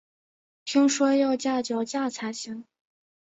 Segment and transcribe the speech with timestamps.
[0.65, 2.65] 听说要架脚架才行